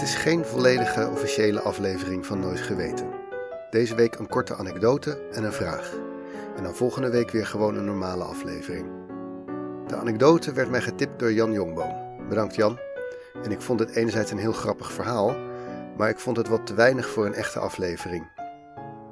[0.00, 3.06] Dit is geen volledige officiële aflevering van Nooit Geweten.
[3.70, 5.94] Deze week een korte anekdote en een vraag.
[6.56, 8.86] En dan volgende week weer gewoon een normale aflevering.
[9.86, 11.94] De anekdote werd mij getipt door Jan Jongboom.
[12.28, 12.78] Bedankt Jan.
[13.42, 15.36] En ik vond het enerzijds een heel grappig verhaal,
[15.96, 18.30] maar ik vond het wat te weinig voor een echte aflevering.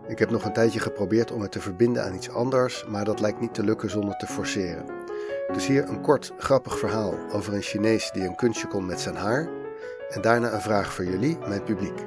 [0.06, 3.20] Ik heb nog een tijdje geprobeerd om het te verbinden aan iets anders, maar dat
[3.20, 4.84] lijkt niet te lukken zonder te forceren.
[5.52, 9.16] Dus hier een kort, grappig verhaal over een Chinees die een kunstje kon met zijn
[9.16, 9.58] haar.
[10.08, 12.06] En daarna een vraag voor jullie, mijn publiek.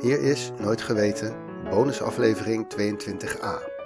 [0.00, 1.36] Hier is, nooit geweten,
[1.70, 3.76] bonusaflevering 22a.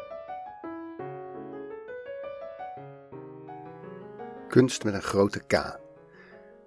[4.49, 5.81] Kunst met een grote K.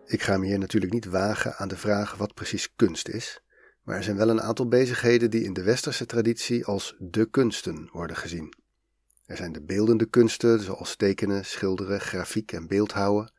[0.05, 3.41] Ik ga me hier natuurlijk niet wagen aan de vraag wat precies kunst is,
[3.83, 7.89] maar er zijn wel een aantal bezigheden die in de westerse traditie als de kunsten
[7.91, 8.53] worden gezien.
[9.25, 13.33] Er zijn de beeldende kunsten, zoals tekenen, schilderen, grafiek en beeldhouwen,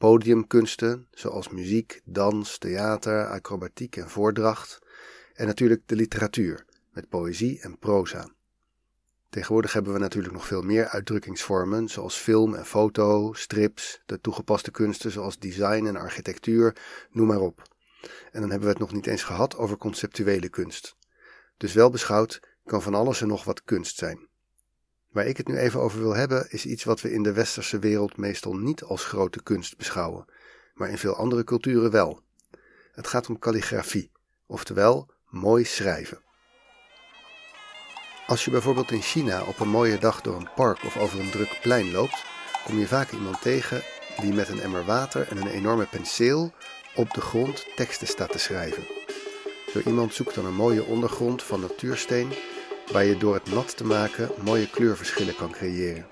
[0.00, 4.78] podiumkunsten, zoals muziek, dans, theater, acrobatiek en voordracht,
[5.34, 8.28] en natuurlijk de literatuur, met poëzie en proza.
[9.28, 14.70] Tegenwoordig hebben we natuurlijk nog veel meer uitdrukkingsvormen, zoals film en foto, strips, de toegepaste
[14.70, 16.76] kunsten zoals design en architectuur,
[17.10, 17.62] noem maar op.
[18.32, 20.96] En dan hebben we het nog niet eens gehad over conceptuele kunst.
[21.56, 24.29] Dus wel beschouwd kan van alles en nog wat kunst zijn.
[25.10, 27.78] Waar ik het nu even over wil hebben, is iets wat we in de westerse
[27.78, 30.24] wereld meestal niet als grote kunst beschouwen,
[30.74, 32.22] maar in veel andere culturen wel.
[32.92, 34.12] Het gaat om kalligrafie,
[34.46, 36.22] oftewel mooi schrijven.
[38.26, 41.30] Als je bijvoorbeeld in China op een mooie dag door een park of over een
[41.30, 42.24] druk plein loopt,
[42.64, 43.82] kom je vaak iemand tegen
[44.20, 46.52] die met een emmer water en een enorme penseel
[46.94, 48.82] op de grond teksten staat te schrijven.
[49.72, 52.32] Zo iemand zoekt dan een mooie ondergrond van natuursteen
[52.92, 56.06] waar je door het nat te maken mooie kleurverschillen kan creëren.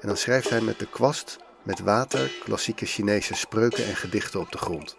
[0.00, 4.52] En dan schrijft hij met de kwast, met water, klassieke Chinese spreuken en gedichten op
[4.52, 4.96] de grond.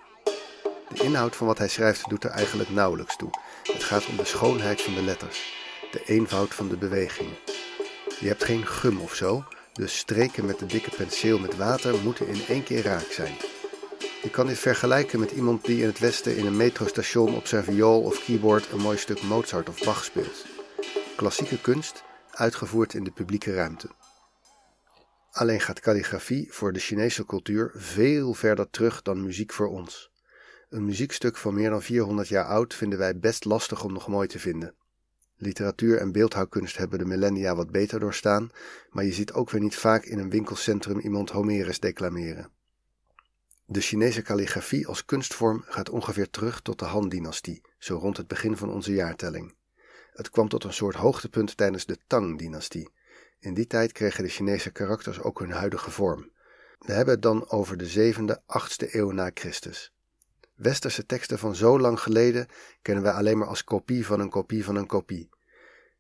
[0.94, 3.30] De inhoud van wat hij schrijft doet er eigenlijk nauwelijks toe.
[3.74, 5.54] Het gaat om de schoonheid van de letters,
[5.92, 7.30] de eenvoud van de beweging.
[8.20, 9.44] Je hebt geen gum of zo,
[9.74, 13.34] dus streken met de dikke penseel met water moeten in één keer raak zijn.
[14.22, 17.64] Je kan dit vergelijken met iemand die in het Westen in een metrostation op zijn
[17.64, 20.55] viool of keyboard een mooi stuk Mozart of Bach speelt.
[21.16, 23.90] Klassieke kunst, uitgevoerd in de publieke ruimte.
[25.32, 30.12] Alleen gaat kalligrafie voor de Chinese cultuur veel verder terug dan muziek voor ons.
[30.70, 34.28] Een muziekstuk van meer dan 400 jaar oud vinden wij best lastig om nog mooi
[34.28, 34.76] te vinden.
[35.38, 38.50] Literatuur en beeldhouwkunst hebben de millennia wat beter doorstaan,
[38.90, 42.50] maar je ziet ook weer niet vaak in een winkelcentrum iemand Homerus declameren.
[43.66, 48.58] De Chinese kalligrafie als kunstvorm gaat ongeveer terug tot de Han-dynastie, zo rond het begin
[48.58, 49.56] van onze jaartelling.
[50.16, 52.90] Het kwam tot een soort hoogtepunt tijdens de Tang-dynastie.
[53.40, 56.32] In die tijd kregen de Chinese karakters ook hun huidige vorm.
[56.80, 59.94] We hebben het dan over de 7e, 8e eeuw na Christus.
[60.56, 62.48] Westerse teksten van zo lang geleden
[62.82, 65.30] kennen wij alleen maar als kopie van een kopie van een kopie.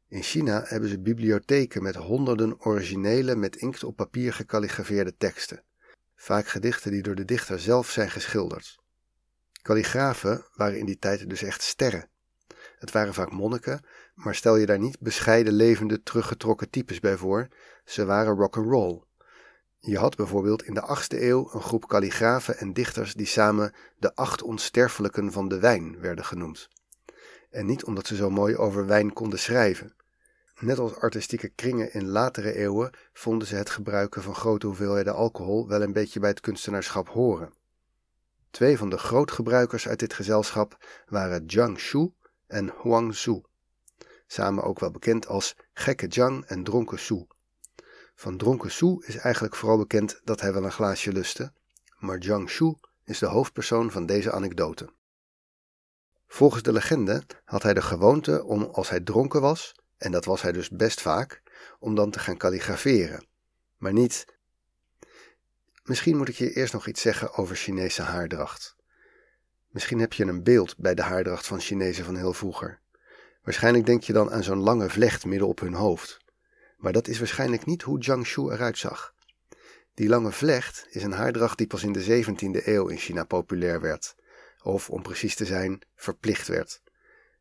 [0.07, 5.63] In China hebben ze bibliotheken met honderden originele met inkt op papier gekalligrafeerde teksten
[6.15, 8.79] vaak gedichten die door de dichter zelf zijn geschilderd.
[9.61, 12.09] Kalligrafen waren in die tijd dus echt sterren.
[12.79, 17.47] Het waren vaak monniken, maar stel je daar niet bescheiden levende teruggetrokken types bij voor,
[17.85, 19.01] ze waren rock'n'roll.
[19.79, 24.15] Je had bijvoorbeeld in de 8e eeuw een groep kalligrafen en dichters die samen de
[24.15, 26.69] acht onsterfelijken van de wijn werden genoemd.
[27.49, 29.95] En niet omdat ze zo mooi over wijn konden schrijven.
[30.59, 35.67] Net als artistieke kringen in latere eeuwen vonden ze het gebruiken van grote hoeveelheden alcohol
[35.67, 37.53] wel een beetje bij het kunstenaarschap horen.
[38.51, 42.09] Twee van de grootgebruikers uit dit gezelschap waren Zhang Shu
[42.47, 43.41] en Huang Zhu,
[44.27, 47.25] samen ook wel bekend als Gekke Zhang en Dronken Su.
[48.15, 51.53] Van Dronken Su is eigenlijk vooral bekend dat hij wel een glaasje lustte,
[51.97, 52.73] maar Zhang Shu
[53.03, 54.93] is de hoofdpersoon van deze anekdote.
[56.27, 60.41] Volgens de legende had hij de gewoonte om, als hij dronken was, en dat was
[60.41, 61.41] hij dus best vaak,
[61.79, 63.27] om dan te gaan kalligraferen.
[63.77, 64.25] Maar niet.
[65.83, 68.75] Misschien moet ik je eerst nog iets zeggen over Chinese haardracht.
[69.75, 72.79] Misschien heb je een beeld bij de haardracht van Chinezen van heel vroeger.
[73.43, 76.17] Waarschijnlijk denk je dan aan zo'n lange vlecht midden op hun hoofd.
[76.77, 79.13] Maar dat is waarschijnlijk niet hoe Jiangsu eruit zag.
[79.93, 83.81] Die lange vlecht is een haardracht die pas in de 17e eeuw in China populair
[83.81, 84.15] werd,
[84.63, 86.81] of om precies te zijn, verplicht werd.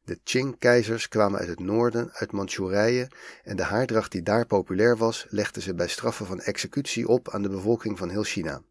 [0.04, 3.10] De Qing-keizers kwamen uit het noorden, uit Manchurije,
[3.44, 7.42] en de haardracht die daar populair was, legden ze bij straffen van executie op aan
[7.42, 8.62] de bevolking van heel China.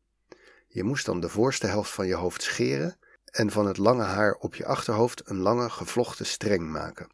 [0.68, 2.98] Je moest dan de voorste helft van je hoofd scheren
[3.34, 7.08] en van het lange haar op je achterhoofd een lange gevlochten streng maken.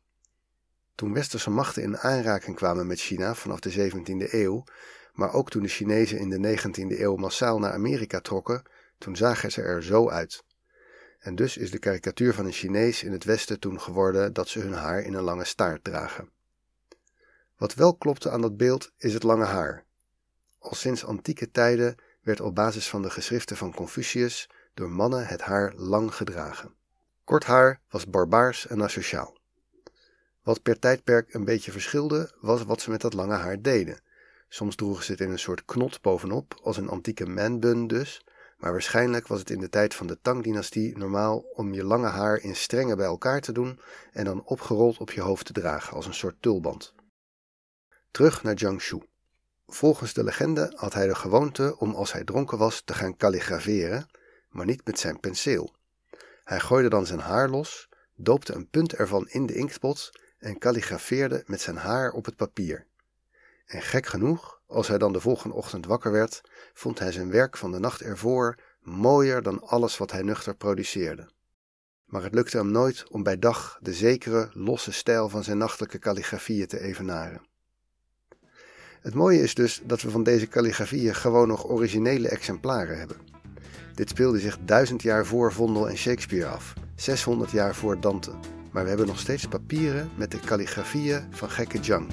[0.95, 4.63] Toen westerse machten in aanraking kwamen met China vanaf de 17e eeuw,
[5.13, 8.63] maar ook toen de Chinezen in de 19e eeuw massaal naar Amerika trokken,
[8.97, 10.43] toen zagen ze er zo uit.
[11.19, 14.59] En dus is de karikatuur van een Chinees in het Westen toen geworden dat ze
[14.59, 16.29] hun haar in een lange staart dragen.
[17.57, 19.83] Wat wel klopte aan dat beeld is het lange haar.
[20.59, 25.41] Al sinds antieke tijden werd op basis van de geschriften van Confucius door mannen het
[25.41, 26.73] haar lang gedragen.
[27.23, 29.37] Kort haar was barbaars en asociaal.
[30.43, 34.01] Wat per tijdperk een beetje verschilde, was wat ze met dat lange haar deden.
[34.47, 38.25] Soms droegen ze het in een soort knot bovenop, als een antieke manbun dus,
[38.57, 42.37] maar waarschijnlijk was het in de tijd van de Tang-dynastie normaal om je lange haar
[42.37, 43.79] in strengen bij elkaar te doen
[44.11, 46.93] en dan opgerold op je hoofd te dragen als een soort tulband.
[48.11, 49.01] Terug naar Jiangsu.
[49.67, 54.07] Volgens de legende had hij de gewoonte om als hij dronken was te gaan kalligraferen,
[54.49, 55.75] maar niet met zijn penseel.
[56.43, 61.43] Hij gooide dan zijn haar los, doopte een punt ervan in de inktpot en kalligrafeerde
[61.45, 62.85] met zijn haar op het papier.
[63.65, 66.41] En gek genoeg, als hij dan de volgende ochtend wakker werd,
[66.73, 71.29] vond hij zijn werk van de nacht ervoor mooier dan alles wat hij nuchter produceerde.
[72.05, 75.97] Maar het lukte hem nooit om bij dag de zekere, losse stijl van zijn nachtelijke
[75.97, 77.41] kalligrafieën te evenaren.
[79.01, 83.17] Het mooie is dus dat we van deze kalligrafieën gewoon nog originele exemplaren hebben.
[83.99, 88.31] Dit speelde zich duizend jaar voor Vondel en Shakespeare af, 600 jaar voor Dante.
[88.71, 92.07] Maar we hebben nog steeds papieren met de kalligrafieën van gekke Jiang.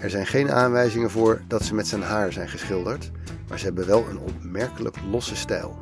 [0.00, 3.10] Er zijn geen aanwijzingen voor dat ze met zijn haar zijn geschilderd,
[3.48, 5.78] maar ze hebben wel een opmerkelijk losse stijl.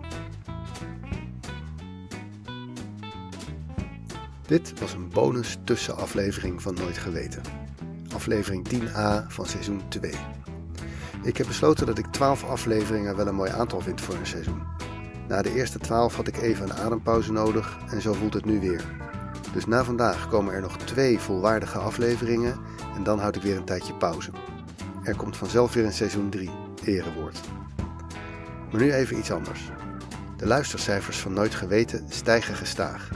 [4.47, 7.43] Dit was een bonus tussenaflevering van Nooit Geweten.
[8.15, 10.13] Aflevering 10a van seizoen 2.
[11.23, 14.91] Ik heb besloten dat ik 12 afleveringen wel een mooi aantal vind voor een seizoen.
[15.29, 18.61] Na de eerste 12 had ik even een adempauze nodig en zo voelt het nu
[18.61, 18.85] weer.
[19.53, 22.59] Dus na vandaag komen er nog twee volwaardige afleveringen
[22.97, 24.31] en dan houd ik weer een tijdje pauze.
[25.03, 26.51] Er komt vanzelf weer een seizoen 3,
[26.85, 27.41] erewoord.
[28.71, 29.71] Maar nu even iets anders.
[30.37, 33.11] De luistercijfers van Nooit Geweten stijgen gestaag.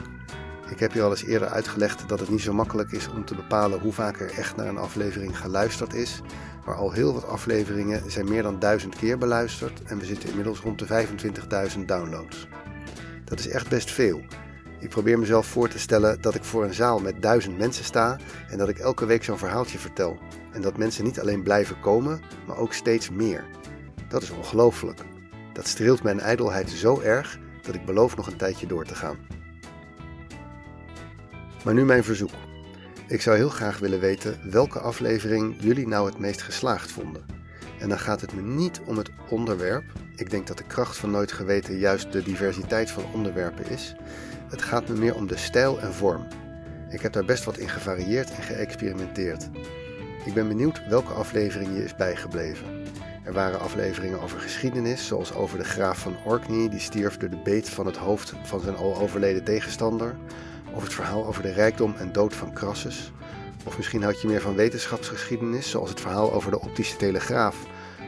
[0.69, 3.35] Ik heb je al eens eerder uitgelegd dat het niet zo makkelijk is om te
[3.35, 6.21] bepalen hoe vaak er echt naar een aflevering geluisterd is,
[6.67, 10.59] maar al heel wat afleveringen zijn meer dan duizend keer beluisterd en we zitten inmiddels
[10.59, 11.07] rond de
[11.77, 12.47] 25.000 downloads.
[13.25, 14.21] Dat is echt best veel.
[14.79, 18.17] Ik probeer mezelf voor te stellen dat ik voor een zaal met duizend mensen sta
[18.49, 20.17] en dat ik elke week zo'n verhaaltje vertel.
[20.51, 23.43] En dat mensen niet alleen blijven komen, maar ook steeds meer.
[24.07, 24.99] Dat is ongelooflijk.
[25.53, 29.17] Dat streelt mijn ijdelheid zo erg dat ik beloof nog een tijdje door te gaan.
[31.63, 32.46] Maar nu mijn verzoek.
[33.09, 37.25] Ik zou heel graag willen weten welke aflevering jullie nou het meest geslaagd vonden.
[37.79, 39.83] En dan gaat het me niet om het onderwerp.
[40.15, 43.95] Ik denk dat de kracht van Nooit Geweten juist de diversiteit van onderwerpen is.
[44.49, 46.27] Het gaat me meer om de stijl en vorm.
[46.89, 49.49] Ik heb daar best wat in gevarieerd en geëxperimenteerd.
[50.25, 52.65] Ik ben benieuwd welke aflevering je is bijgebleven.
[53.23, 57.41] Er waren afleveringen over geschiedenis, zoals over de graaf van Orkney die stierf door de
[57.43, 60.15] beet van het hoofd van zijn al overleden tegenstander,
[60.77, 63.11] of het verhaal over de rijkdom en dood van Crassus,
[63.65, 67.55] of misschien houd je meer van wetenschapsgeschiedenis, zoals het verhaal over de optische telegraaf,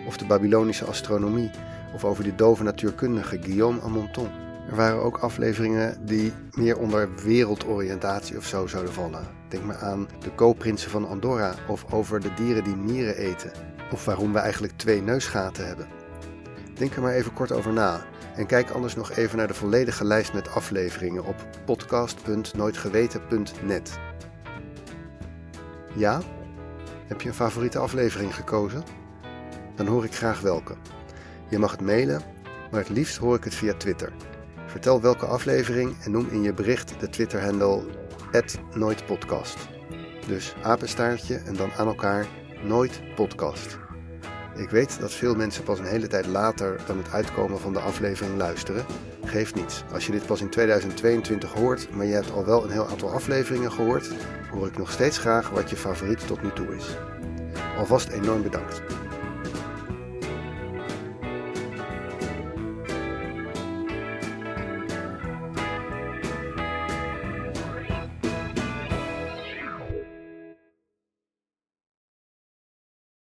[0.08, 1.52] of de Babylonische astronomie,
[1.94, 4.30] of over de dove natuurkundige Guillaume Amonton.
[4.70, 9.28] Er waren ook afleveringen die meer onder wereldoriëntatie of zo zouden vallen.
[9.48, 13.52] Denk maar aan de kooprinsen van Andorra of over de dieren die mieren eten.
[13.92, 15.88] Of waarom we eigenlijk twee neusgaten hebben.
[16.80, 18.06] Denk er maar even kort over na.
[18.36, 24.00] En kijk anders nog even naar de volledige lijst met afleveringen op podcast.nooitgeweten.net.
[25.96, 26.22] Ja?
[27.08, 28.84] Heb je een favoriete aflevering gekozen?
[29.76, 30.76] Dan hoor ik graag welke.
[31.50, 32.22] Je mag het mailen,
[32.72, 34.14] maar het liefst hoor ik het via Twitter.
[34.66, 37.84] Vertel welke aflevering en noem in je bericht de Twitter-handle
[38.76, 39.58] nooitpodcast.
[40.28, 42.28] Dus apenstaartje en dan aan elkaar
[42.64, 43.89] nooit podcast.
[44.60, 47.80] Ik weet dat veel mensen pas een hele tijd later dan het uitkomen van de
[47.80, 48.86] aflevering luisteren.
[49.24, 49.84] Geeft niets.
[49.94, 53.12] Als je dit pas in 2022 hoort, maar je hebt al wel een heel aantal
[53.12, 54.10] afleveringen gehoord,
[54.52, 56.86] hoor ik nog steeds graag wat je favoriet tot nu toe is.
[57.78, 58.82] Alvast enorm bedankt.